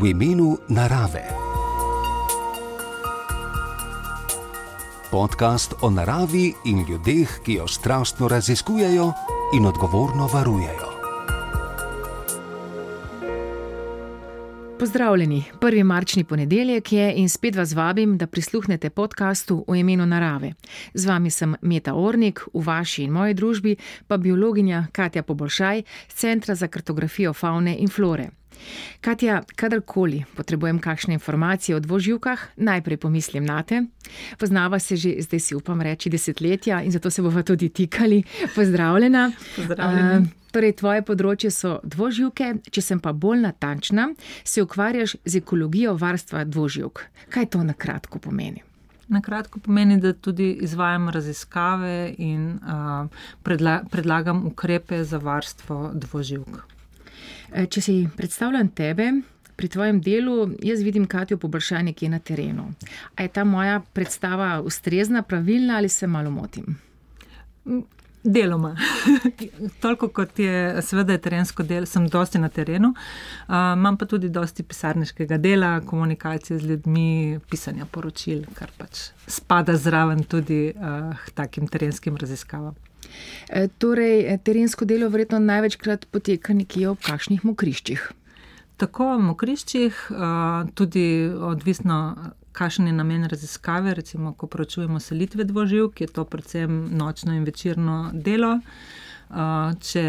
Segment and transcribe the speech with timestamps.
[0.00, 1.24] v imenu narave.
[5.10, 9.12] Podcast o naravi in ljudeh, ki jo strastno raziskujejo
[9.56, 10.88] in odgovorno varujejo.
[14.78, 20.52] Pozdravljeni, prvi marčni ponedeljek je in spet vas vabim, da prisluhnete podkastu o imenu narave.
[20.94, 23.76] Z vami sem Meta Ornik, v vaši in moji družbi
[24.06, 28.37] pa biologinja Katja Poboljšaj z Centra za kartografijo faune in flore.
[29.00, 33.82] Katja, kadarkoli potrebujem kakšne informacije o dvoživkah, najprej pomislim na te.
[34.38, 38.22] Poznava se že, zdaj si upam reči, desetletja in zato se bova tudi tikali.
[38.54, 39.32] Pozdravljena.
[39.56, 40.20] Pozdravljena.
[40.20, 44.08] Uh, torej, tvoje področje so dvoživke, če sem pa bolj natančna,
[44.44, 47.04] se ukvarjaš z ekologijo varstva dvoživk.
[47.34, 48.64] Kaj to na kratko pomeni?
[49.08, 53.08] Na kratko pomeni, da tudi izvajam raziskave in uh,
[53.42, 56.77] predla predlagam ukrepe za varstvo dvoživk.
[57.52, 59.12] Eh, če si predstavljam tebe
[59.56, 62.68] pri tvojem delu, jaz vidim Katijo poboljšanje, ki je na terenu.
[63.16, 66.76] A je ta moja predstava ustrezna, pravilna ali se malo motim?
[68.22, 68.76] Deloma.
[69.82, 74.28] Toliko kot je, seveda, je terensko delo, sem dosti na terenu, uh, imam pa tudi
[74.28, 81.68] dosti pisarniškega dela, komunikacije z ljudmi, pisanja poročil, kar pač spada zraven tudi uh, takim
[81.68, 82.74] terenskim raziskavam.
[83.48, 88.08] E, torej, e, terensko delo verjetno največkrat poteka nekje ob kakšnih mokriščih.
[88.78, 89.96] Tako v mokriščih,
[90.78, 91.96] tudi odvisno,
[92.54, 93.94] kakšen je namen raziskave.
[93.98, 98.60] Recimo, ko pročujemo selitve dvoživk, je to predvsem nočno in večerno delo.
[99.82, 100.04] Če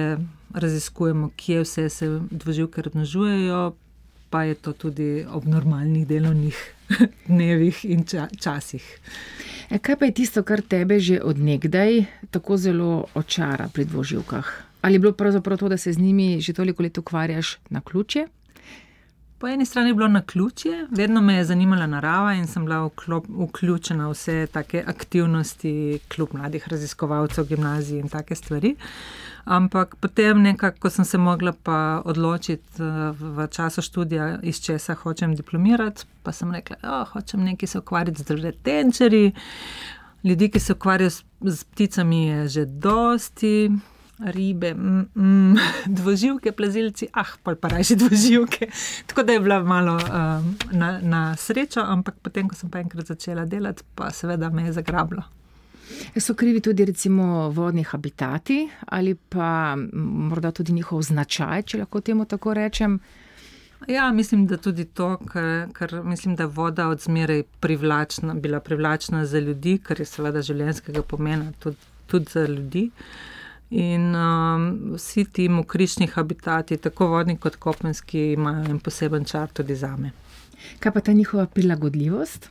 [0.53, 3.73] raziskujemo, kje vse se dvoživke razmnožujejo,
[4.29, 6.61] pa je to tudi ob normalnih delovnih
[7.27, 8.05] dnevih in
[8.39, 8.85] časih.
[9.69, 14.47] E, kaj pa je tisto, kar tebe že odnegdaj tako zelo očara pri dvoživkah?
[14.81, 18.27] Ali je bilo pravzaprav to, da se z njimi že toliko let ukvarjaš na ključje?
[19.39, 22.89] Po eni strani je bilo na ključje, vedno me je zanimala narava in sem bila
[23.27, 28.75] vključena v vse take aktivnosti, kljub mladih raziskovalcev, gimnaziji in take stvari.
[29.49, 31.53] Ampak potem, nekako, ko sem se mogla
[32.05, 37.41] odločiti eh, v času študija, iz česa hočem diplomirati, pa sem rekla, da oh, hočem
[37.43, 39.31] nekaj se ukvarjati z retenčerji.
[40.23, 43.71] Ljudi, ki se ukvarjajo z, z pticami, je že dosti
[44.19, 45.55] ribe, mm, mm,
[45.97, 48.69] dvoživke, plazilci, ah, pa pa rajši dvoživke.
[49.05, 53.07] Tako da je bila malo um, na, na srečo, ampak potem, ko sem pa enkrat
[53.07, 55.23] začela delati, pa seveda me je zagrablo.
[56.17, 62.25] So krivi tudi recimo vodni habitati ali pa morda tudi njihov značaj, če lahko temu
[62.25, 62.99] tako rečem.
[63.87, 68.59] Ja, mislim, da tudi to, ker, ker mislim, da je voda od zmeraj privlačna, bila
[68.59, 71.77] privlačna za ljudi, kar je seveda življenjskega pomena tudi,
[72.07, 72.89] tudi za ljudi.
[73.69, 79.75] In um, vsi ti mokrišni habitati, tako vodni kot kopenski, imajo en poseben čar tudi
[79.75, 80.11] za me.
[80.79, 82.49] Kaj pa ta njihova prilagodljivost?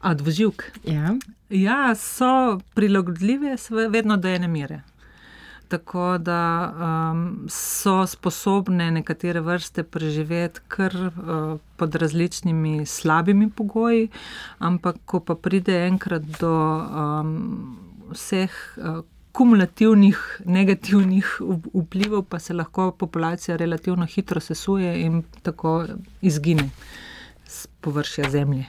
[0.00, 0.62] A dvoživk.
[0.84, 1.14] Ja.
[1.52, 3.56] Ja, so prilagodljive,
[3.90, 4.82] vedno do ene mere.
[5.68, 14.08] Tako da um, so sposobne nekatere vrste preživeti kar uh, pod različnimi slabimi pogoji,
[14.58, 17.78] ampak ko pa pride enkrat do um,
[18.10, 19.00] vseh uh,
[19.32, 21.38] kumulativnih negativnih
[21.74, 25.86] vplivov, pa se lahko populacija relativno hitro sesuje in tako
[26.20, 26.68] izgine
[27.52, 28.64] z površja zemlje.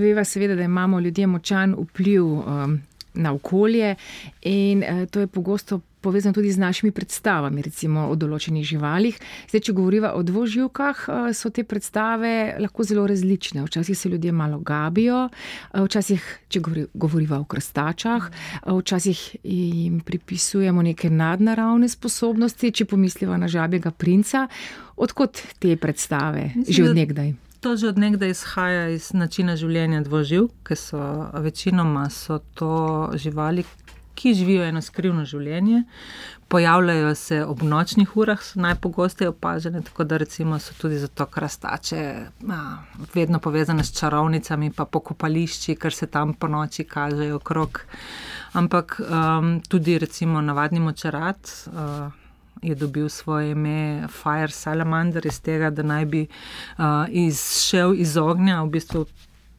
[0.00, 2.80] Veva seveda, da imamo ljudje močan vpliv um,
[3.14, 3.94] na okolje
[4.42, 9.16] in uh, to je pogosto povezano tudi z našimi predstavami, recimo o določenih živalih.
[9.48, 13.64] Zdaj, če govorimo o dvoživkah, eh, so te predstave lahko zelo različne.
[13.64, 16.60] Včasih se ljudje malo gabijo, eh, včasih, če
[16.92, 24.48] govorimo o krstačah, eh, včasih jim pripisujemo neke nadnaravne sposobnosti, če pomisliva na žabjega princa.
[24.96, 27.34] Odkot te predstave, Mislim, že odnegdaj?
[27.64, 31.00] To že odnegdaj izhaja iz načina življenja dvoživ, ker so
[31.32, 33.64] večinoma so to živali,
[34.14, 35.82] ki živijo eno skrivno življenje.
[36.48, 42.02] Pojavljajo se ob nočnih urah, so najpogosteje opažene, tako da recimo so tudi zato krastače
[42.48, 42.58] a,
[43.14, 47.86] vedno povezane s čarovnicami, pa pokopališči, ker se tam po noči kažejo krok.
[48.54, 51.50] Ampak um, tudi recimo navadni močarat.
[51.66, 52.12] Uh,
[52.64, 58.62] Je dobil svoje ime Fire Salamander iz tega, da naj bi uh, izšel iz ognja,
[58.62, 59.02] v bistvu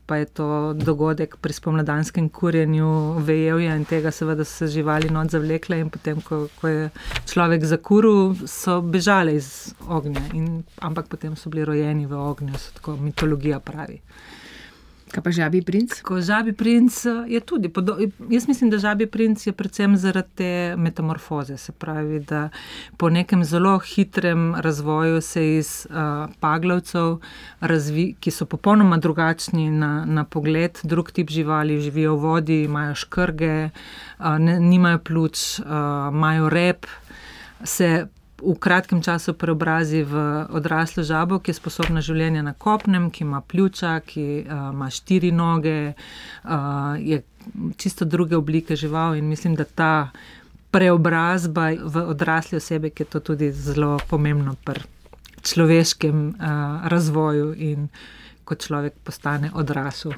[0.05, 0.47] pa je to
[0.77, 6.21] dogodek pri spomladanskem kurjenju vejevja in tega, seveda, so se živali not zavlekle, in potem,
[6.21, 6.89] ko, ko je
[7.31, 12.97] človek zakuril, so bežale iz ognja, in, ampak potem so bili rojeni v ognju, tako
[13.01, 14.01] mitologija pravi.
[15.15, 15.93] Kaj pa žabi princ?
[16.03, 17.69] Ko žabi princ eh, je tudi.
[18.29, 21.55] Jaz mislim, da žabi princ je predvsem zaradi te metamorfoze.
[21.57, 22.49] Se pravi, da
[22.97, 27.21] po nekem zelo hitrem razvoju se iz uh, paglavcev,
[27.59, 32.95] razvi, ki so popolnoma drugačni na, na pogled, drug tip živali, živijo v vodi, imajo
[32.95, 33.69] škrge,
[34.19, 35.65] uh, ne, nimajo pljuč, uh,
[36.11, 36.85] imajo rep.
[37.63, 38.07] Se
[38.53, 43.41] v kratkem času preobrazi v odraslo žabo, ki je sposobna življenja na kopnem, ki ima
[43.41, 47.23] pljuča, ki uh, ima štiri noge, uh, je
[47.77, 50.11] čisto druge oblike žival in mislim, da ta
[50.71, 54.85] preobrazba v odrasle osebe, ki je to tudi zelo pomembno pri
[55.45, 57.89] človeškem uh, razvoju in
[58.45, 60.13] ko človek postane odrasel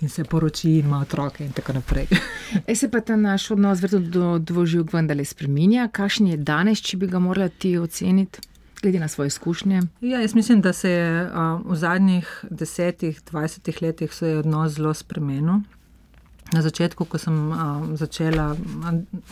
[0.00, 2.06] in se poroči, in ima otroke, in tako naprej.
[2.66, 5.88] e se pa ta naš odnos do dvoživk vendarle spremenja.
[5.92, 8.40] Kakšen je danes, če bi ga morala ti oceniti?
[8.82, 9.82] Glede na svoje izkušnje.
[10.00, 11.30] Ja, jaz mislim, da se je uh,
[11.66, 15.64] v zadnjih desetih, dvajsetih letih odnos zelo spremenil.
[16.52, 18.54] Na začetku, ko sem, uh, začela,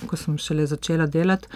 [0.06, 1.48] ko sem šele začela delati,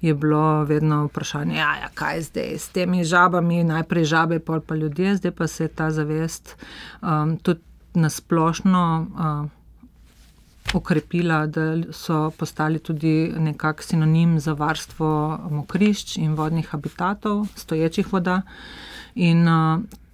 [0.00, 4.60] je bilo vedno vprašanje, ja, ja, kaj je zdaj s temi žabami, najprej žabe, pol
[4.60, 6.54] pa ljudje, zdaj pa se je ta zavest
[7.02, 7.60] um, tudi
[7.98, 8.84] nasplošno
[10.74, 18.42] okrepila, da so postali tudi nekakšen sinonim za varstvo mokrišč in vodnih habitatov, stoječih voda.
[19.14, 19.46] In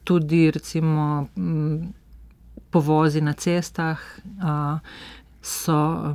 [0.04, 1.26] tudi, recimo,
[2.70, 3.98] povozi na cestah.
[5.42, 6.14] So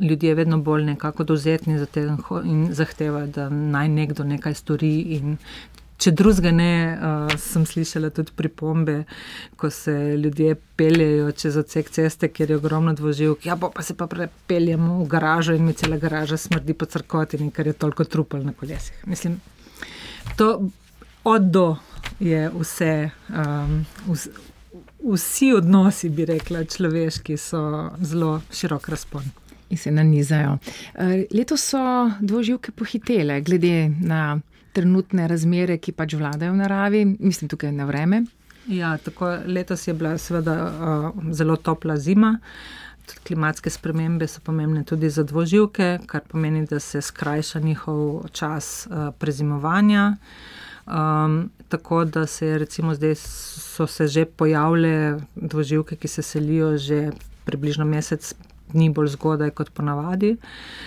[0.00, 2.08] ljudje vedno bolj nekako dovzetni za te
[2.44, 5.36] in zahtevajo, da naj nekdo nekaj stori, in
[5.98, 9.00] Če drugega ne, uh, sem slišala tudi pripombe,
[9.58, 13.46] ko se ljudje peljejo čez odsek ceste, kjer je ogromno dvoživk.
[13.48, 17.66] Ja, pa se pa prepeljemo v garažo in mi cela garaža smrdi po crkotini, ker
[17.66, 19.02] je toliko trupel na kolesih.
[19.10, 19.40] Mislim,
[20.36, 20.68] to
[21.24, 21.66] od do
[22.20, 23.10] je vse.
[23.28, 24.28] Um, vs,
[25.02, 29.26] vsi odnosi, bi rekla, človeški, so zelo širok razpon.
[29.70, 30.58] In se nanizajo.
[30.94, 31.80] Uh, letos so
[32.20, 34.38] dvoživke pohitele, glede na
[34.72, 38.24] trenutne razmere, ki pač vladajo v naravi, mislim tukaj na vreme.
[38.68, 42.38] Ja, tako letos je bila seveda uh, zelo topla zima.
[43.24, 49.08] Klimatske spremembe so pomembne tudi za dvoživke, kar pomeni, da se skrajša njihov čas uh,
[49.18, 50.16] prezimovanja.
[50.86, 57.10] Um, tako da se recimo zdaj so se že pojavile dvoživke, ki se selijo že
[57.44, 58.34] približno mesec
[58.72, 60.34] dni bolj zgodaj kot ponavadi.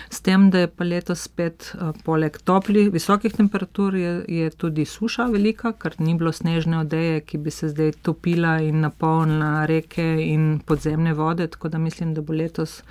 [0.10, 4.86] S tem, da je pa letos spet, uh, poleg toplih, visokih temperatur, je, je tudi
[4.86, 10.06] suša velika, ker ni bilo snežne odeje, ki bi se zdaj topila in napolnila reke
[10.26, 11.48] in podzemne vode.
[11.48, 12.82] Tako da mislim, da bo letos,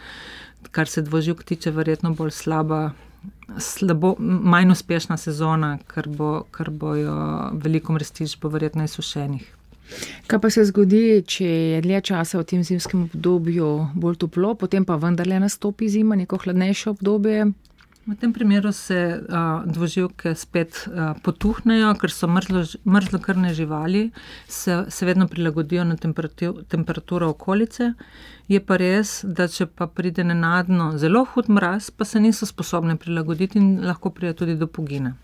[0.71, 2.91] kar se dvoživk tiče, verjetno bolj slaba.
[3.61, 7.17] Slabo, manj uspešna sezona, ker, bo, ker bojo
[7.53, 9.60] veliko mrstič, bo verjetno izsušenih.
[10.27, 14.85] Kaj pa se zgodi, če je dlje časa v tem zimskem obdobju bolj toplo, potem
[14.85, 17.51] pa vendarle nastopi zima, neko hladnejše obdobje?
[18.07, 24.11] V tem primeru se uh, dvoživke spet uh, potuhnejo, ker so mrzlo, mrzlokrne živali,
[24.49, 25.97] se, se vedno prilagodijo na
[26.69, 27.93] temperaturo okolice.
[28.49, 32.97] Je pa res, da če pa pride nenadno zelo hud mraz, pa se niso sposobne
[32.97, 35.15] prilagoditi in lahko pride tudi do pogine.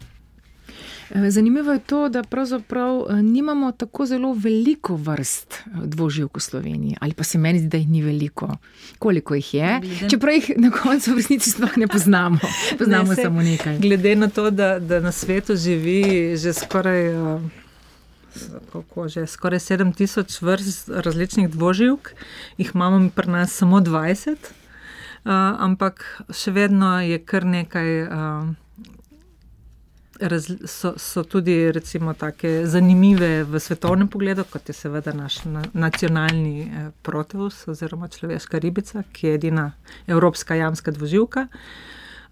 [1.10, 6.40] Eh, zanimivo je to, da pravzaprav eh, nimamo tako zelo veliko vrst eh, dvoživk v
[6.40, 8.56] Sloveniji, ali pa se meni zdi, da jih ni veliko.
[8.98, 9.78] Koliko jih je?
[9.80, 10.08] Glede...
[10.08, 12.38] Čeprav jih na koncu v resnici sploh ne poznamo,
[12.78, 13.78] poznamo ne, se, samo nekaj.
[13.78, 17.14] Glede na to, da, da na svetu živi že skoraj.
[18.72, 22.10] Kako že skoraj 7000 vrst različnih dvoživk,
[22.58, 24.36] jih imamo pri nas samo 20, uh,
[25.58, 28.50] ampak še vedno je kar nekaj uh,
[30.66, 32.14] so, so tudi recimo,
[32.64, 39.02] zanimive v svetovnem pogledu, kot je seveda naš na, nacionalni eh, proteus oziroma človeška ribica,
[39.12, 39.72] ki je edina
[40.06, 41.46] evropska jamska dvoživka.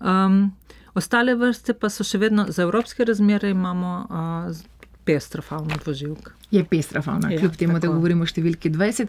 [0.00, 0.52] Um,
[0.94, 4.56] ostale vrste pa so še vedno za evropske razmere, imamo uh,
[5.04, 6.30] pestro fauno dvoživk.
[6.50, 7.86] Je pestra fauna, ja, kljub temu, tako.
[7.86, 9.08] da govorimo o številki 20.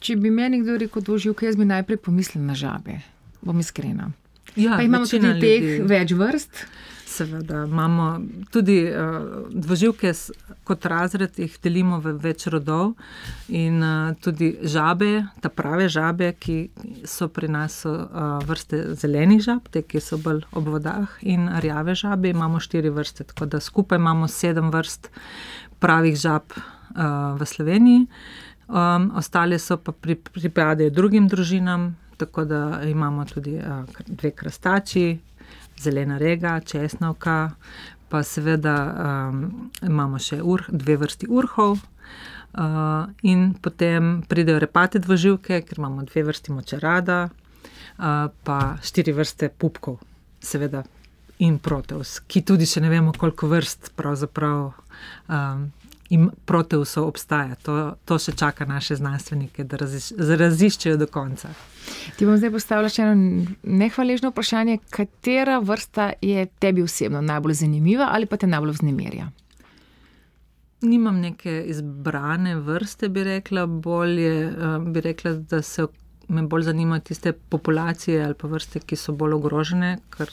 [0.00, 3.00] Če bi meni kdo rekel dvoživka, jaz bi najprej pomislil na žabe,
[3.44, 4.10] bom iskrena.
[4.56, 5.82] Ja, pa imamo tudi teh ljudi.
[5.90, 6.64] več vrst.
[7.20, 10.12] Seveda, imamo tudi uh, dvoživke
[10.64, 12.94] kot razred, jih delimo v več rodov
[13.52, 16.56] in uh, tudi žabe, ta prave žabe, ki
[17.04, 21.98] so pri nas uh, vrste zelenih žab, te, ki so bolj ob vodah, in rjave
[21.98, 25.12] žabe, imamo štiri vrste, tako da skupaj imamo sedem vrst
[25.76, 28.06] pravih žab uh, v Sloveniji.
[28.70, 35.18] Um, ostale so pa pri, pripadajo drugim družinam, tako da imamo tudi uh, dve krastači,
[35.80, 37.54] zelena rega, česnovka,
[38.10, 39.42] pa seveda um,
[39.86, 41.78] imamo še ur, dve vrsti urhov.
[42.50, 49.52] Uh, in potem pridejo repate dvoživke, ker imamo dve vrsti močerada, uh, pa štiri vrste
[49.54, 50.00] pupkov,
[50.42, 50.82] seveda,
[51.40, 55.70] in proteus, ki tudi še ne vemo, koliko vrst pravzaprav um,
[56.44, 57.54] proteusov obstaja.
[57.62, 61.52] To, to še čaka naše znanstvenike, da raziš, raziščejo do konca.
[62.16, 68.10] Ti bom zdaj postavila še eno nehvaležno vprašanje, katera vrsta je tebi osebno najbolj zanimiva
[68.10, 69.30] ali pa te najbolj vznemirja?
[70.80, 75.86] Nimam neke izbrane vrste, bi rekla, bolje, eh, bi rekla, da se
[76.28, 80.30] me bolj zanimajo tiste populacije ali pa vrste, ki so bolj ogrožene, ker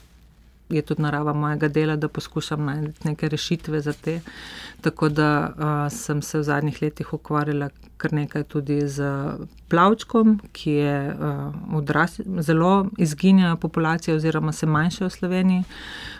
[0.69, 4.19] je tudi narava mojega dela, da poskušam najti neke rešitve za te.
[4.81, 9.03] Tako da uh, sem se v zadnjih letih ukvarjala kar nekaj tudi z
[9.69, 15.63] plavčkom, ki je uh, odrasl, zelo izginja populacija oziroma se manjša v Sloveniji.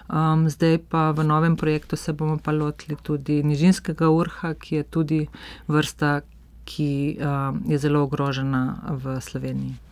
[0.10, 4.84] Um, zdaj pa v novem projektu se bomo pa lotili tudi nižinskega urha, ki je
[4.84, 5.28] tudi
[5.68, 6.22] vrsta,
[6.66, 9.87] ki uh, je zelo ogrožena v Sloveniji.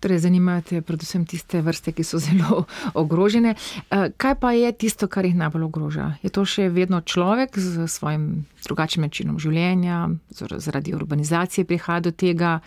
[0.00, 2.64] Torej, zanimajo te predvsem tiste vrste, ki so zelo
[2.94, 3.54] ogrožene.
[3.54, 6.12] Eh, kaj pa je tisto, kar jih najbolj ogroža?
[6.22, 12.60] Je to še vedno človek z svojim drugačnim načinom življenja, zaradi urbanizacije prihaja do tega?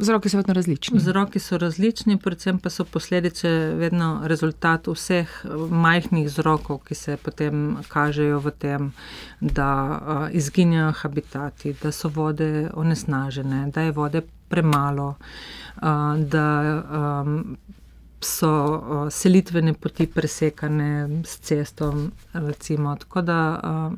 [0.00, 0.98] Vzroki so vedno različni.
[0.98, 5.28] Vzroki so različni, predvsem pa so posledice vedno rezultat vseh
[5.70, 8.92] majhnih vzrokov, ki se potem kažejo v tem,
[9.40, 16.46] da uh, izginjajo habitati, da so vode onesnažene, da je vode premalo, uh, da
[18.20, 22.10] so uh, selitvene poti presekane s cestom.
[22.32, 22.96] Recimo.
[22.96, 23.40] Tako da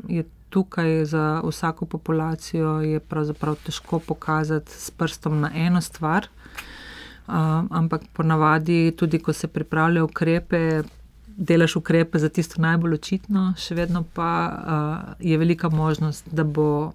[0.08, 2.80] je tukaj za vsako populacijo
[3.64, 6.26] težko pokazati s prstom na eno stvar.
[7.26, 7.34] Uh,
[7.70, 10.82] ampak ponavadi, tudi ko se pripravljajo ukrepe,
[11.26, 16.92] delaš ukrepe za tisto najbolj očitno, še vedno pa uh, je velika možnost, da bo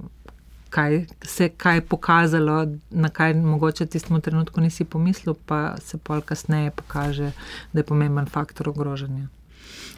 [0.69, 6.21] kaj, se kaj pokazalo, na kaj mogoče v tistem trenutku nisi pomislil, pa se pol
[6.21, 7.31] kasneje pokaže,
[7.73, 9.27] da je pomemben faktor ogrožanja.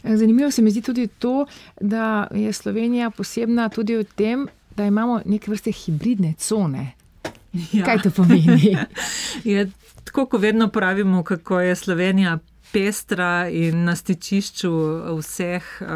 [0.03, 1.45] Zanimivo se mi zdi tudi to,
[1.81, 6.91] da je Slovenija posebna tudi v tem, da imamo neke vrste hibridne cone.
[7.73, 7.85] Ja.
[7.85, 8.77] Kaj to pomeni?
[9.43, 9.69] je,
[10.03, 12.37] tako kot vedno pravimo, kako je Slovenija
[12.71, 14.71] pestra in na stičišču
[15.17, 15.87] vseh uh,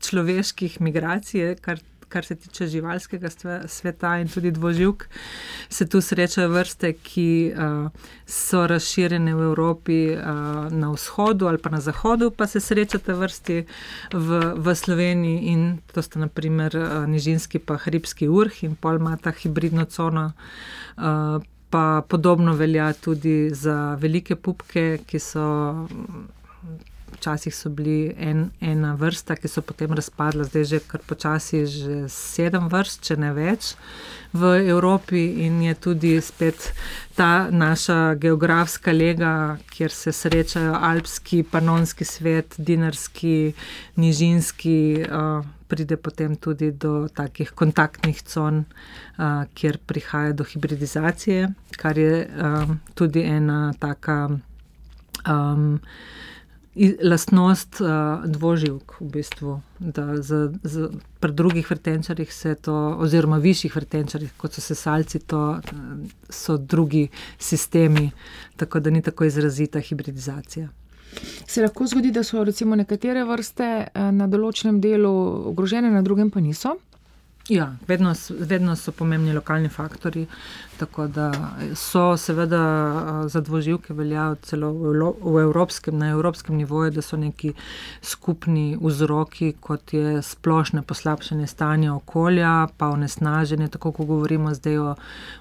[0.00, 3.30] človeških migracij, kar kar se tiče živalskega
[3.66, 5.04] sveta in tudi dvoživk,
[5.68, 7.88] se tu srečajo vrste, ki uh,
[8.26, 13.64] so razširjene v Evropi uh, na vzhodu ali pa na zahodu, pa se srečate vrsti
[14.12, 19.16] v, v Sloveniji in to sta naprimer uh, nižinski pa hribski urh in pol ima
[19.16, 20.32] ta hibridno cono.
[20.96, 21.42] Uh,
[21.74, 25.42] Pa podobno velja tudi za velike pupke, ki so
[27.24, 31.96] včasih so bili en, ena vrsta, ki so potem razpadla, zdaj že kar počasi, že
[32.12, 33.72] sedem vrst, če ne več
[34.36, 36.74] v Evropi, in je tudi spet
[37.16, 43.54] ta naša geografska lega, kjer se srečajo alpski, panonski svet, dinarski,
[43.96, 44.78] nižinski.
[45.08, 48.66] Uh, Pride potem tudi do takih kontaktnih con,
[49.16, 51.48] uh, kjer prihaja do hibridizacije,
[51.80, 54.28] kar je um, tudi ena taka
[55.24, 55.80] um,
[57.02, 60.88] lastnost uh, dvoživk, v bistvu, da z, z,
[61.20, 65.60] pri drugih vrtenčarjih se to, oziroma višjih vrtenčarjih, kot so sesalci, to
[66.28, 68.10] so drugi sistemi,
[68.56, 70.68] tako da ni tako izrazita hibridizacija.
[71.46, 75.12] Se lahko zgodi, da so recimo nekatere vrste na določenem delu
[75.52, 76.74] ogrožene, na drugem pa niso?
[77.48, 80.26] Ja, vedno, vedno so pomembni lokalni faktori.
[80.78, 81.32] Tako da
[81.74, 84.72] so, seveda, za dvoživke veljajo celo
[85.20, 87.52] v evropskem, na evropskem nivoju, da so neki
[88.02, 93.68] skupni vzroki, kot je splošno poslabšanje stanja okolja, pa onesnaženje.
[93.68, 94.94] Tako kot govorimo zdaj o,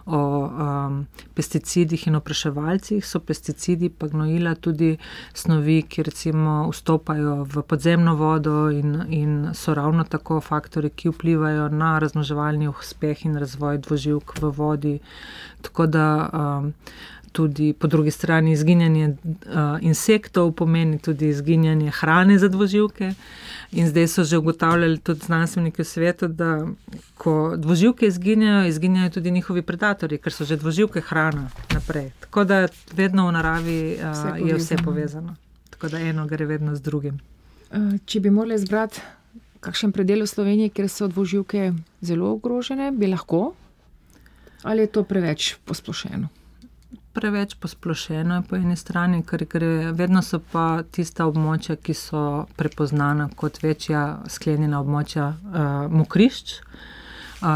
[0.05, 4.97] o um, pesticidih in opraševalcih, so pesticidi pa gnojila tudi
[5.33, 11.69] snovi, ki recimo vstopajo v podzemno vodo in, in so ravno tako faktori, ki vplivajo
[11.69, 14.99] na raznoževalni uspeh in razvoj dvoživk v vodi.
[15.61, 16.73] Tako da um,
[17.33, 19.15] tudi po drugi strani izginjanje uh,
[19.81, 23.13] insektov pomeni tudi izginjanje hrane za dvoživke.
[23.71, 26.67] In zdaj so že ugotavljali tudi znanstveniki v svetu, da
[27.17, 32.11] ko dvoživke izginjajo, izginjajo tudi njihovi predatorji, ker so že dvoživke hrana naprej.
[32.19, 35.35] Tako da vedno v naravi uh, vse je vse povezano.
[35.69, 37.19] Tako da eno gre vedno z drugim.
[37.71, 39.01] Uh, če bi morali izbrati
[39.63, 41.71] kakšen predel v Sloveniji, kjer so dvoživke
[42.03, 43.53] zelo ogrožene, bi lahko
[44.63, 46.27] Ali je to preveč posplošeno?
[47.13, 52.47] Preveč posplošeno je po eni strani, ker gre, vedno so pa tista območja, ki so
[52.57, 56.55] prepoznana kot večja sklenjena območja uh, mokrišč.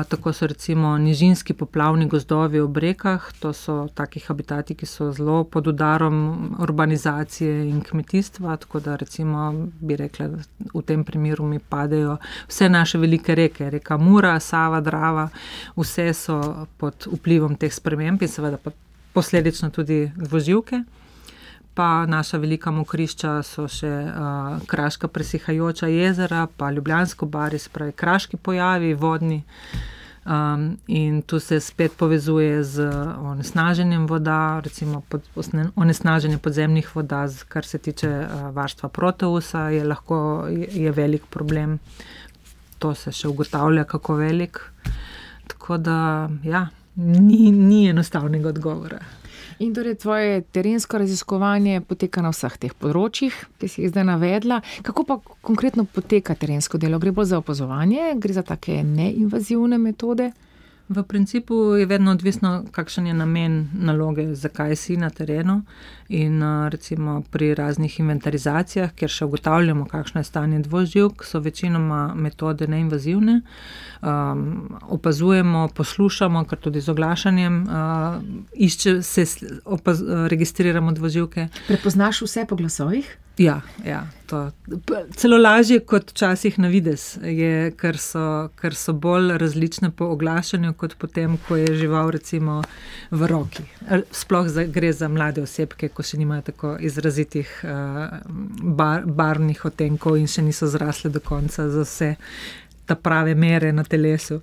[0.10, 5.44] Tako so recimo nižinski poplavni gozdovi ob rekah, to so taki habitati, ki so zelo
[5.44, 6.18] pod udarom
[6.60, 10.28] urbanizacije in kmetijstva, tako da recimo bi rekla,
[10.74, 12.18] v tem primeru mi padejo
[12.48, 15.30] vse naše velike reke, reka Mura, Sava, Drava,
[15.78, 18.72] vse so pod vplivom teh sprememb in seveda pa
[19.14, 20.84] posledično tudi dvoživke
[21.78, 28.40] pa naša velika mokrišča so še uh, kraška presihajoča jezera, pa ljubljansko bari, spravi kraški
[28.42, 29.44] pojavi, vodni.
[30.26, 32.88] Um, in tu se spet povezuje z
[33.22, 35.30] onesnaženjem voda, recimo pod,
[35.76, 40.18] onesnaženje podzemnih voda, kar se tiče uh, varstva proteusa, je lahko
[40.50, 41.78] je, je velik problem.
[42.82, 44.64] To se še ugotavlja, kako velik.
[45.54, 46.02] Tako da,
[46.44, 46.66] ja,
[46.96, 49.06] ni, ni enostavnega odgovora.
[49.60, 54.60] In torej tvoje terensko raziskovanje poteka na vseh teh področjih, ki si jih zdaj navedla.
[54.86, 57.00] Kako pa konkretno poteka terensko delo?
[57.02, 60.30] Gre bolj za opazovanje, gre za take neinvazivne metode?
[60.90, 65.62] V principu je vedno odvisno, kakšen je namen naloge, zakaj si na terenu.
[66.10, 72.68] In recimo pri raznih inventarizacijah, kjer še ugotavljamo, kakšno je stanje dvoživk, so večinoma metode
[72.68, 73.42] neinvazivne.
[74.02, 79.26] Um, opazujemo, poslušamo, kar tudi z oglašanjem, uh, išče, se
[79.66, 81.50] opaz, registriramo dvoživke.
[81.68, 83.18] Prepoznaš vse po glasovih?
[83.38, 84.52] Ja, ja to.
[85.16, 90.74] celo lažje kot včasih na vides, je, ker, so, ker so bolj različne po oglašanju,
[90.74, 92.62] kot potem, ko je žival recimo
[93.12, 93.64] v roki.
[94.12, 98.18] Sploh za, gre za mlade osebke, ko še nimajo tako izrazitih uh,
[98.82, 102.16] bar, barvnih otenkov in še niso zrasle do konca za vse
[102.88, 104.42] ta prave mere na telesu.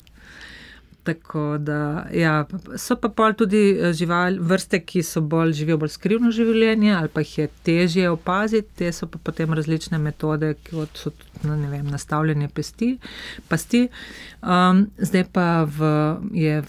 [1.05, 2.47] Tako da, ja,
[2.81, 7.13] so pa pol tudi eh, živali, vrste, ki so bolj živijo bolj skrivno življenje, ali
[7.13, 11.13] pa jih je težje opaziti, te so pa potem različne metode, kot so
[11.45, 12.95] no, vem, nastavljanje pesti.
[13.49, 13.83] pasti.
[14.41, 15.93] Um, zdaj pa v,
[16.33, 16.63] je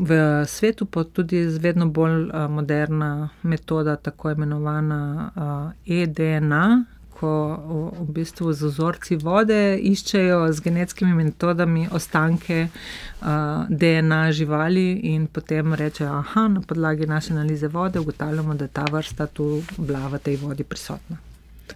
[0.00, 5.02] v svetu tudi vedno bolj uh, moderna metoda, tako imenovana
[5.36, 6.64] uh, EDNA
[7.22, 15.28] ko v bistvu z vzorci vode iščejo z genetskimi metodami ostanke uh, DNA živali in
[15.30, 20.08] potem rečejo, da na podlagi naše analize vode ugotavljamo, da je ta vrsta tu bila
[20.08, 21.22] v tej vodi prisotna.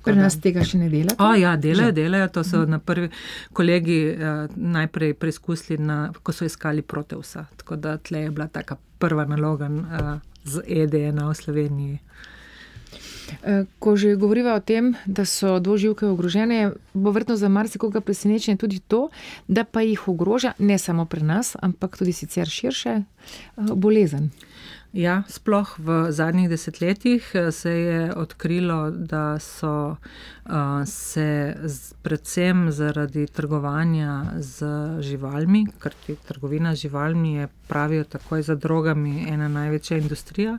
[0.04, 1.16] Pri nas tega še ne delajo?
[1.22, 2.28] Oh, ja, delajo, delajo.
[2.35, 3.09] To so na prvi
[3.56, 7.46] kolegi uh, najprej preizkusili, na, ko so iskali proteusa.
[7.62, 10.11] Tako da tle je bila taka prva naloga uh,
[10.44, 12.00] z EDN v Sloveniji.
[13.42, 18.56] Eh, ko že govorimo o tem, da so dvoživke ogrožene, bo verjetno za marsikoga presenečenje
[18.56, 19.08] tudi to,
[19.48, 23.04] da pa jih ogroža ne samo pri nas, ampak tudi sicer širše eh,
[23.74, 24.30] bolezen.
[24.96, 29.96] Ja, sploh v zadnjih desetletjih eh, se je odkrilo, da so
[30.86, 31.56] se
[32.02, 34.66] predvsem zaradi trgovanja z
[35.02, 35.94] živalmi, ker
[36.28, 40.58] trgovina z živalmi je, pravijo, takoj za drogami, ena največja industrija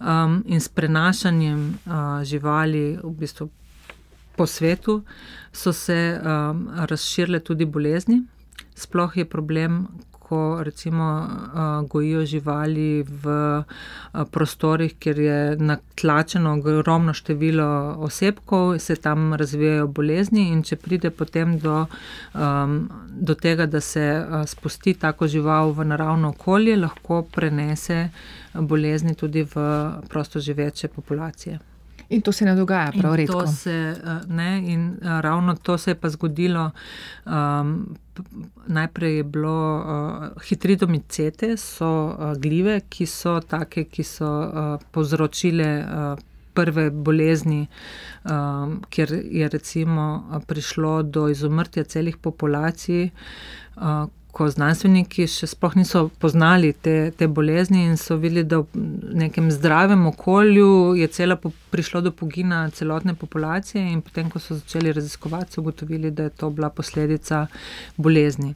[0.00, 3.50] um, in s prenašanjem uh, živali v bistvu
[4.36, 5.02] po svetu,
[5.52, 8.22] so se um, razširile tudi bolezni.
[8.74, 9.86] Sploh je problem,
[10.30, 13.64] ko recimo uh, gojijo živali v uh,
[14.30, 21.56] prostorih, kjer je natlačeno ogromno število osebkov, se tam razvijajo bolezni, in če pride potem
[21.58, 21.80] do,
[22.34, 22.76] um,
[23.08, 28.04] do tega, da se uh, spusti tako žival v naravno okolje, lahko prenese
[28.54, 29.66] bolezni tudi v
[30.08, 31.58] prosto živeče populacije.
[32.10, 33.46] In to se ne dogaja prav redko.
[33.46, 33.96] Se,
[34.28, 36.70] ne, in ravno to se je pa zgodilo.
[37.26, 37.96] Um,
[38.66, 45.70] najprej je bilo uh, hitridomicete, so uh, gljive, ki so take, ki so uh, povzročile.
[45.84, 47.68] Uh, Prve bolezni,
[48.26, 50.06] um, kjer je recimo
[50.46, 53.04] prišlo do izumrtja celih populacij,
[53.76, 58.84] uh, ko znanstveniki še sploh niso poznali te, te bolezni in so videli, da v
[59.24, 64.58] nekem zdravem okolju je cela po, prišlo do pogina celotne populacije, in potem, ko so
[64.58, 67.46] začeli raziskovati, so ugotovili, da je to bila posledica
[67.96, 68.54] bolezni.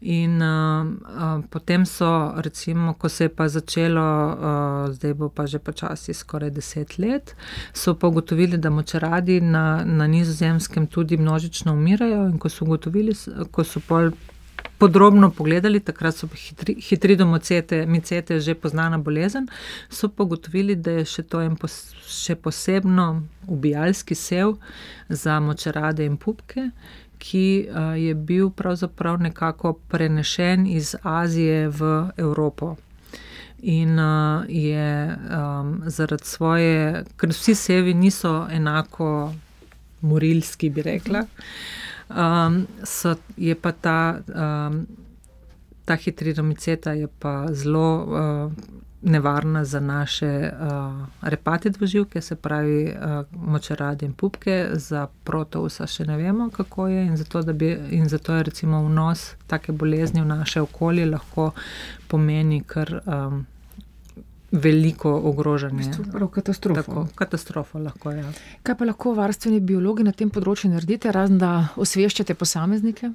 [0.00, 4.00] In uh, uh, potem so, recimo, ko se je pa začelo,
[4.32, 7.36] uh, zdaj bo pa že počasi skoraj deset let,
[7.74, 12.28] so pa ugotovili, da močeradi na, na nizozemskem tudi množično umirajo.
[12.32, 13.12] In ko so ugotovili,
[13.52, 14.10] ko so pol
[14.80, 19.48] podrobno pogledali, takrat so hitri, hitri domocete, micete že poznana bolezen,
[19.88, 24.56] so pa ugotovili, da je še to en pos, še posebno ubijalski sev
[25.08, 26.70] za močerade in pupke,
[27.20, 32.76] ki uh, je bil pravzaprav nekako prenešen iz Azije v Evropo.
[33.60, 39.34] In uh, je um, zaradi svoje, ker vsi sevi niso enako
[40.00, 41.26] morilski, bi rekla.
[41.28, 44.86] Uh, um, so, je pa ta um,
[45.90, 48.52] ta hitrinomiceta je pa zelo uh,
[49.02, 56.04] nevarna za naše uh, repate dvoživke, se pravi uh, močerade in pupke, za protousa še
[56.04, 60.28] ne vemo, kako je in zato, bi, in zato je recimo vnos take bolezni v
[60.30, 61.50] naše okolje lahko
[62.08, 63.00] pomeni kar.
[63.06, 63.46] Um,
[64.52, 65.92] Veliko ogrožanje.
[66.34, 66.82] Katastrofa.
[66.82, 68.18] Tako, katastrofa lahko je.
[68.18, 68.32] Ja.
[68.62, 73.12] Kaj pa lahko varstveni biologi na tem področju naredite, razen da osveščate posameznike?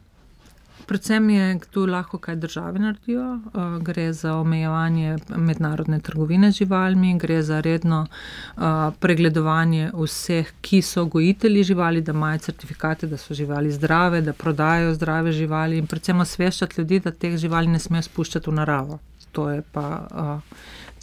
[0.85, 3.23] Predvsem je tu lahko kaj države naredijo.
[3.33, 10.81] Uh, gre za omejevanje mednarodne trgovine z živalmi, gre za redno uh, pregledovanje vseh, ki
[10.81, 15.87] so gojitelji živali, da imajo certifikate, da so živali zdrave, da prodajajo zdrave živali in
[15.87, 18.99] predvsem osveščati ljudi, da teh živali ne smejo spuščati v naravo.
[19.31, 20.55] To je pa uh,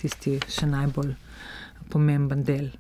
[0.02, 1.14] tisti še najbolj
[1.92, 2.70] pomemben del.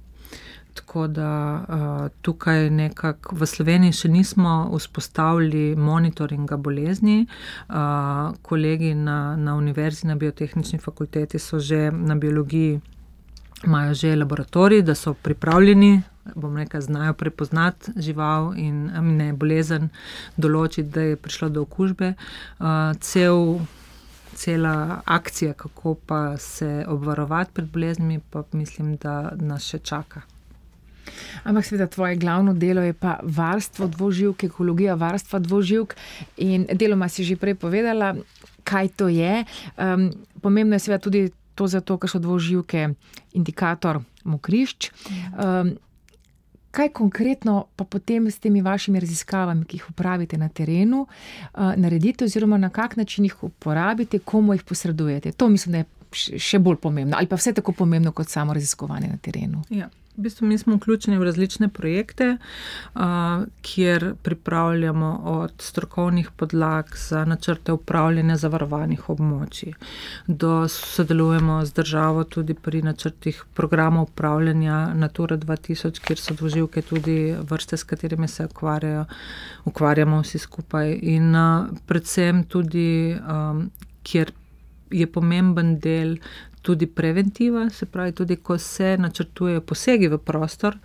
[0.74, 7.26] Tako da uh, tukaj nekako v Sloveniji še nismo vzpostavili monitoringa bolezni.
[7.68, 12.80] Uh, kolegi na, na Univerzi na biotehnični fakulteti so že na biologiji,
[13.66, 16.00] imajo že laboratorij, da so pripravljeni.
[16.34, 18.86] Bom rekel, znajo prepoznati žival in
[19.18, 19.90] ne bolezen,
[20.38, 22.14] določiti, da je prišlo do okužbe.
[22.60, 23.58] Uh, cel,
[24.34, 30.22] cela akcija, kako pa se obvarovati pred boleznimi, pa mislim, da nas še čaka.
[31.44, 35.94] Ampak, seveda, tvoje glavno delo je pa varstvo dvoživk, ekologija varstva dvoživk.
[36.36, 38.14] In deloma si že prej povedala,
[38.64, 39.44] kaj to je.
[39.76, 42.94] Um, pomembno je seveda tudi to, zato, ker so dvoživke
[43.32, 44.90] indikator mokrišč.
[45.36, 45.76] Um,
[46.72, 52.24] Kaj konkretno pa potem s temi vašimi raziskavami, ki jih upravite na terenu, uh, naredite,
[52.24, 55.32] oziroma na kak način jih uporabite, komu jih posredujete?
[55.32, 59.08] To mislim, da je še bolj pomembno, ali pa vse tako pomembno kot samo raziskovanje
[59.08, 59.62] na terenu.
[59.70, 59.88] Ja.
[60.16, 62.36] V bistvu mi smo vključeni v različne projekte,
[63.62, 69.72] kjer pripravljamo od strokovnih podlag za načrte upravljanja zavarovanih območij,
[70.26, 77.16] do sodelujemo z državo tudi pri načrtih programa upravljanja Natura 2000, kjer so dvoživke tudi
[77.40, 79.04] vrste, s katerimi se ukvarjajo,
[79.64, 80.98] ukvarjamo vsi skupaj.
[81.02, 81.32] In
[81.86, 83.16] predvsem tudi,
[84.02, 84.32] kjer
[84.92, 86.16] je pomemben del
[86.62, 90.78] tudi preventiva, se pravi, tudi ko se načrtujejo posegi v prostor,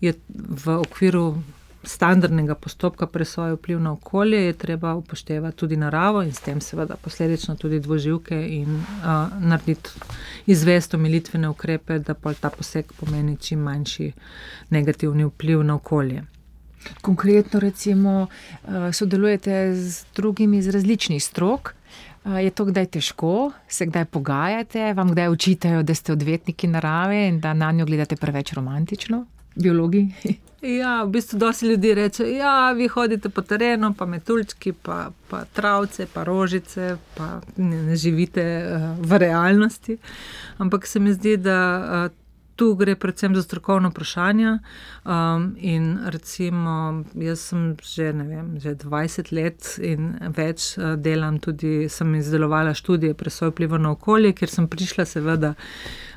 [0.00, 1.42] je v okviru
[1.82, 6.96] standardnega postopka presoje vpliv na okolje, je treba upoštevati tudi naravo in s tem seveda
[6.96, 9.90] posledično tudi dvoživke in uh, narediti
[10.46, 14.12] izvest omilitvene ukrepe, da pa ta poseg pomeni čim manjši
[14.70, 16.24] negativni vpliv na okolje.
[17.00, 18.26] Konkretno, recimo,
[18.92, 21.74] sodelujete z drugimi iz različnih strok,
[22.24, 27.40] Je to kdaj težko, se kdaj pogajate, vam kdaj učitajo, da ste odvetniki narave in
[27.40, 30.08] da na njo gledate preveč romantično, biologi?
[30.62, 35.10] Ja, v bistvu dosti ljudi reče, da ja, vi hodite po terenu, pa metuljčki, pa,
[35.30, 39.96] pa travce, pa rožice, pa ne, ne živite uh, v realnosti.
[40.58, 42.17] Ampak se mi zdi, da uh,
[42.58, 44.58] tu gre predvsem za strokovno vprašanje.
[45.04, 51.86] Um, in recimo, jaz sem že, vem, že 20 let in več uh, delam, tudi
[51.88, 55.54] sem izdelovala študije presoje vpliva na okolje, ker sem prišla seveda.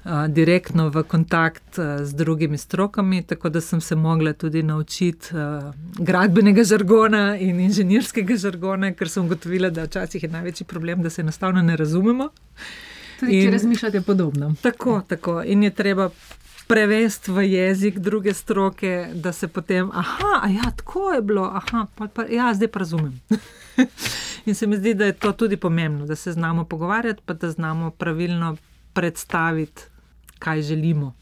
[0.02, 5.30] Uh, direktno v kontakt uh, z drugimi strokami, tako da sem se mogla tudi naučiti
[6.00, 11.22] gradbenega žargona in inženirskega žargona, ker sem ugotovila, da včasih je največji problem, da se
[11.22, 12.32] enostavno ne razumemo.
[13.22, 14.54] Tudi, in, če razmišljate podobno.
[14.62, 15.42] Tako, tako.
[15.46, 16.10] In je treba
[16.68, 22.08] prevesti v jezik druge stroke, da se potem, ah, ja, tako je bilo, aha, pa,
[22.08, 23.20] pa, ja, zdaj pa razumem.
[24.48, 27.52] in se mi zdi, da je to tudi pomembno, da se znamo pogovarjati, pa da
[27.52, 28.56] znamo pravilno
[28.94, 29.82] predstaviti,
[30.40, 31.14] kaj želimo.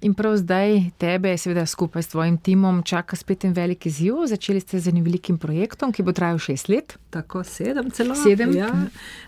[0.00, 4.26] In prav zdaj tebe, seveda skupaj s tvojim timom, čaka spet en velik izziv.
[4.28, 6.96] Začeli ste z enim velikim projektom, ki bo trajal šest let.
[7.10, 8.52] Tako sedem, celo sedem.
[8.56, 8.68] Ja.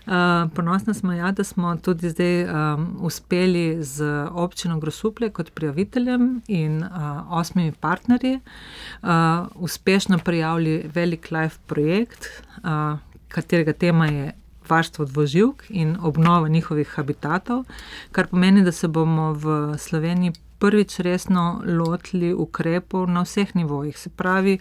[0.05, 6.41] Uh, ponosna smo, ja, da smo tudi zdaj um, uspeli z občino Grosuplje kot prijaviteljem
[6.47, 9.09] in uh, osmimi partnerji uh,
[9.55, 12.29] uspešno prijavili velik live projekt,
[12.63, 14.31] uh, katerega tema je.
[14.69, 17.63] Varstvo dvoživk in obnova njihovih habitatov,
[18.11, 23.97] kar pomeni, da se bomo v Sloveniji prvič resno lotili ukrepov na vseh nivojih.
[23.97, 24.57] Se pravi,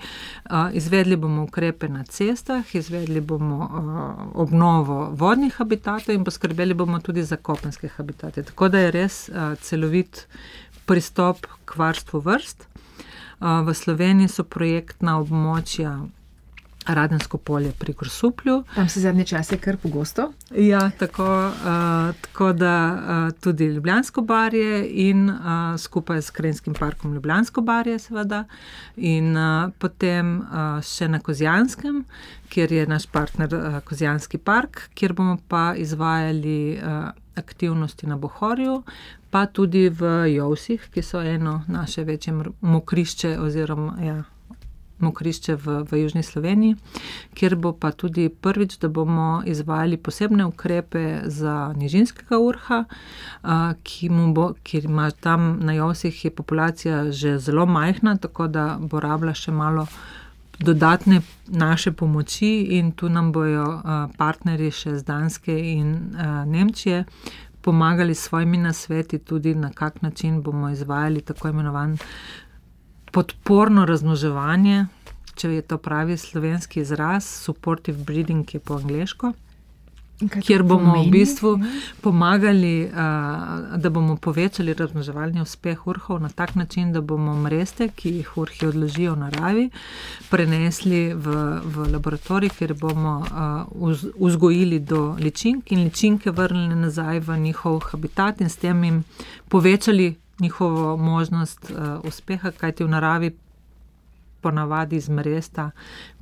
[0.73, 3.69] izvedli bomo ukrepe na cestah, izvedli bomo
[4.35, 8.43] obnovo vodnih habitatov in poskrbeli bomo tudi za kopenske habitate.
[8.43, 9.31] Tako da je res
[9.61, 10.27] celovit
[10.87, 12.69] pristop k varstvu vrst.
[13.41, 15.99] V Sloveniji so projektna območja
[16.95, 18.65] Radensko polje pri Grosuplju.
[18.75, 20.33] Tam se zadnje čase kar pogosto.
[20.57, 25.37] Ja, tako, uh, tako da uh, tudi Ljubljansko barje in uh,
[25.79, 28.45] skupaj s Krenskim parkom Ljubljansko barje, seveda,
[28.97, 32.05] in uh, potem uh, še na Kozjanskem,
[32.49, 38.83] kjer je naš partner uh, Kozjanski park, kjer bomo pa izvajali uh, aktivnosti na Bohorju,
[39.31, 43.95] pa tudi v Jovsih, ki so eno naše večje mokrišče oziroma.
[44.03, 44.23] Ja,
[44.99, 46.77] mokrišče v, v Južni Sloveniji,
[47.35, 52.85] kjer bo pa tudi prvič, da bomo izvajali posebne ukrepe za nižinskega urha,
[53.83, 59.35] ki bo, ima tam na Josih je populacija že zelo majhna, tako da bo rabila
[59.35, 59.87] še malo.
[60.59, 67.05] Dodatne naše pomoči, in tu nam bojo uh, partnerji še z Danske in uh, Nemčije
[67.63, 71.99] pomagali s svojimi nasveti, tudi na kak način bomo izvajali tako imenovan
[73.19, 74.87] podporno razmnoževanje,
[75.35, 79.33] če je to pravi slovenski izraz, supportive breeding je po angliško.
[80.19, 81.53] Kjer bomo v bistvu
[82.03, 88.33] pomagali, da bomo povečali razmnoževalni uspeh urhov na tak način, da bomo mreste, ki jih
[88.43, 89.67] urhi odložijo v naravi,
[90.31, 93.17] prenesli v, v laboratorij, kjer bomo
[94.19, 99.05] vzgojili do ličink in ličinke vrnili nazaj v njihov habitat in s tem jim
[99.49, 103.37] povečali njihovo možnost uh, uspeha, kajti v naravi
[104.41, 105.71] ponavadi iz mresta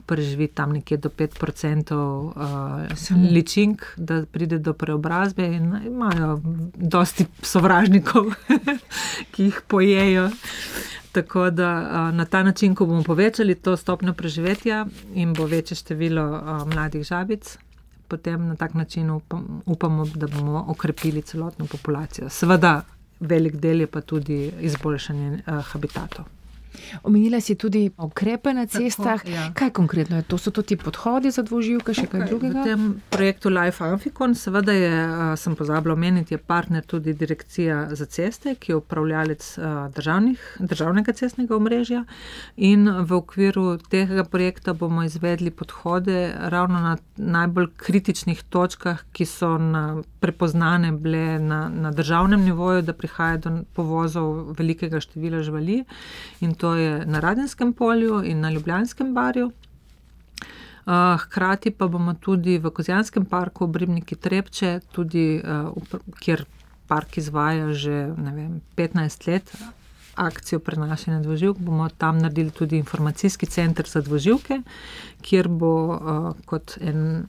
[0.06, 6.40] preživi tam nekje do 5% uh, ličink, da pride do preobrazbe in imajo
[6.74, 8.30] dosti sovražnikov,
[9.32, 10.30] ki jih pojejo.
[11.12, 15.76] Tako da uh, na ta način, ko bomo povečali to stopnjo preživetja in bo večje
[15.76, 17.58] število uh, mladih žabic,
[18.08, 22.28] potem na tak način upam, upamo, da bomo okrepili celotno populacijo.
[22.28, 22.82] Seveda,
[23.20, 26.24] velik del je pa tudi izboljšanje uh, habitatov.
[27.02, 29.22] Omenila si tudi ukrepe na cestah.
[29.22, 29.50] Tako, ja.
[29.54, 30.38] Kaj konkretno je to?
[30.38, 32.62] So to ti podhodi za dvoživke, še kaj drugega?
[32.62, 34.92] V tem projektu Life Amficon, seveda je,
[35.36, 39.48] sem pozabila omeniti, je partner tudi Direkcija za ceste, ki je upravljalec
[40.58, 42.04] državnega cestnega omrežja.
[42.56, 49.56] In v okviru tega projekta bomo izvedli podhode ravno na najbolj kritičnih točkah, ki so
[49.58, 55.84] na, prepoznane bile na, na državnem nivoju, da prihaja do povozov velikega števila živali.
[56.40, 59.52] In to je na Radenskem polju in na Ljubljanskem barju.
[60.86, 66.44] Uh, hkrati pa bomo tudi v Kozjanskem parku, v Bribniki Trepče, tudi, uh, kjer
[66.86, 69.50] park izvaja že vem, 15 let
[70.16, 74.60] akcijo prenašanja dvoživk, bomo tam naredili tudi informacijski center za dvoživke,
[75.22, 77.26] kjer bo uh, kot en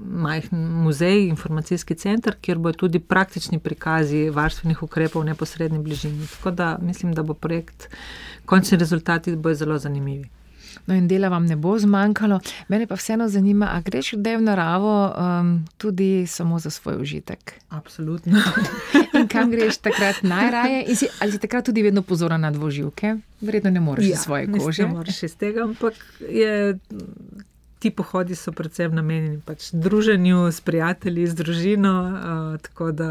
[0.00, 6.26] majhen muzej, informacijski center, kjer bo tudi praktični prikazi varstvenih ukrepov v neposrednji bližini.
[6.36, 7.88] Tako da mislim, da bo projekt
[8.46, 10.28] končni rezultati bojo zelo zanimivi.
[10.86, 12.40] No, in dela vam ne bo zmanjkalo.
[12.68, 17.54] Mene pa vseeno zanima, ali greš kdaj v naravo um, tudi samo za svoj užitek?
[17.68, 18.38] Absolutno.
[19.24, 20.84] in kam greš takrat najraje?
[20.94, 23.16] Si, ali si takrat tudi vedno pozoren na dvoživke?
[23.40, 24.86] Verjetno ne moreš ja, svoje kože.
[24.86, 26.76] Ne moreš iz tega, ampak je
[27.84, 31.92] ti pohodi so predvsem namenjeni pač druženju s prijatelji, z družino.
[32.04, 33.08] Uh, tako da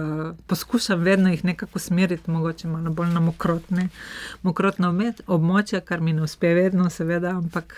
[0.49, 3.89] poskušam vedno jih nekako usmeriti, mogoče malo bolj na mokrotne,
[4.41, 7.75] mokrotne območja, kar mi ne uspe vedno, seveda, ampak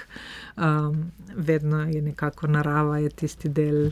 [0.56, 3.90] um, vedno je nekako narava, je tisti del.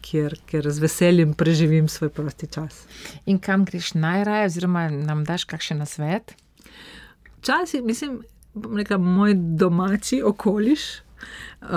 [0.00, 2.86] Kjer, kjer z veseljem preživim svoj prosti čas.
[3.26, 6.34] In kam greš najraje, oziroma nam daš kakšen nasvet?
[7.38, 8.22] Včasih, mislim,
[8.90, 10.80] je moj domači okoliš,
[11.62, 11.68] uh,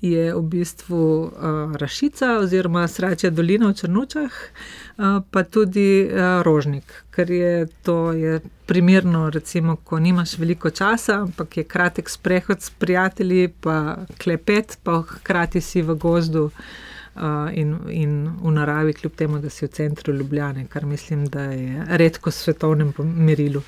[0.00, 1.30] je v bistvu uh,
[1.76, 8.40] Rašica oziroma Sračja dolina v Črnučah, uh, pa tudi uh, Rožnik, ker je to je
[8.66, 15.02] primerno, recimo, ko nimaš veliko časa, ampak je kratek sprehod s prijatelji, pa klepet, pa
[15.02, 16.44] hkrati si v gozdu.
[16.44, 16.91] Uh,
[17.52, 21.84] in, in v naravi, kljub temu, da si v centru Ljubljane, kar mislim, da je
[21.88, 23.62] redko v svetovnem merilu.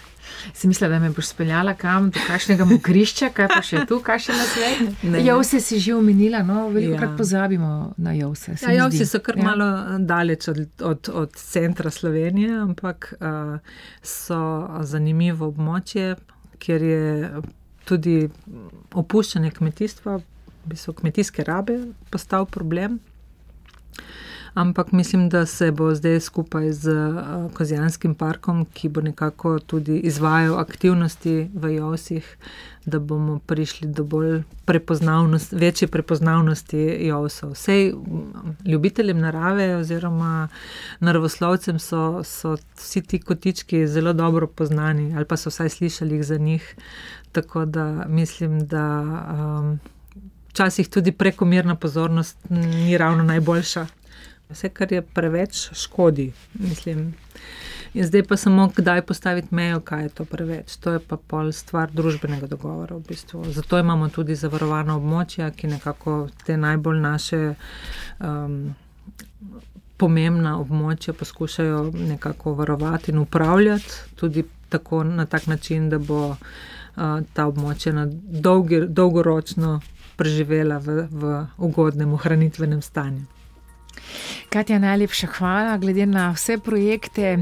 [0.55, 4.23] Si mislila, da me boš speljala kam do kakšnega mokrišča, kaj pa še tu, kaj
[4.25, 5.13] še na svetu?
[5.27, 7.17] Jovse si že omenila, no, veliko krat ja.
[7.17, 8.57] pozabimo na Jovse.
[8.63, 9.45] Ja, Jovse so kar ja.
[9.45, 13.59] malo daleč od, od, od centra Slovenije, ampak uh,
[14.03, 14.41] so
[14.89, 16.15] zanimivo območje,
[16.65, 17.43] kjer je
[17.85, 18.23] tudi
[18.97, 20.21] opuščanje kmetijstva,
[20.65, 23.03] bi so kmetijske rabe postal problem
[24.55, 29.99] ampak mislim, da se bo zdaj skupaj z uh, Kozjanskim parkom, ki bo nekako tudi
[29.99, 32.37] izvajal aktivnosti v Josih,
[32.87, 37.53] da bomo prišli do bolj prepoznavnosti, večje prepoznavnosti Josov.
[37.53, 37.95] Vsej
[38.65, 40.49] ljubiteljem narave oziroma
[41.01, 46.39] naravoslovcem so, so vsi ti kotički zelo dobro poznani ali pa so vsaj slišali za
[46.39, 46.77] njih.
[47.33, 49.03] Tako da mislim, da.
[49.61, 49.94] Um,
[50.55, 53.87] včasih tudi prekomerna pozornost ni ravno najboljša.
[54.49, 56.33] Vse, kar je preveč, škodi.
[56.55, 57.15] Mislim.
[57.95, 60.77] In zdaj pa samo, kdaj postaviti mejo, kaj je to preveč.
[60.77, 62.97] To je pa pol stvar družbenega dogovora.
[62.97, 63.45] V bistvu.
[63.51, 67.41] Zato imamo tudi zavarovana območja, ki nekako te najbolj naše
[68.21, 68.75] um,
[69.97, 76.39] pomembna območja poskušajo nekako varovati in upravljati, tudi tako, na tak način, da bo uh,
[77.33, 78.07] ta območja na
[78.47, 79.81] dolgi, dolgoročno
[80.17, 83.27] preživela v, v ugodnem ohranitvenem stanju.
[84.49, 85.77] Katja, najlepša hvala.
[85.79, 87.39] Glede na vse projekte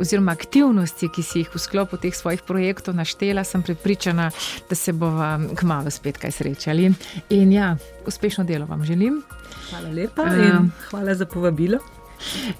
[0.00, 4.30] oziroma aktivnosti, ki si jih v sklopu teh svojih projektov naštela, sem prepričana,
[4.70, 6.90] da se bomo kmalo spet kaj srečali.
[7.30, 9.22] In ja, uspešno delo vam želim.
[9.70, 11.78] Hvala lepa in uh, hvala za povabilo.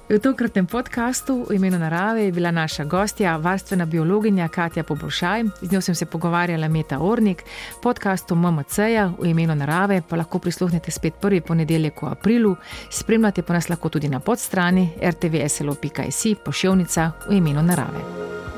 [0.09, 5.43] V tokratnem podkastu v imenu narave je bila naša gostja, varstvena biologinja Katja Poboljšaj.
[5.61, 7.43] Z njo sem se pogovarjala Meta Ornik.
[7.83, 12.55] Podkastu MMC-ja v imenu narave pa lahko prisluhnete spet prvi ponedeljek v aprilu.
[12.91, 18.56] Spremljate pa nas lahko tudi na podstrani rtvslo.si pošiljnica v imenu narave.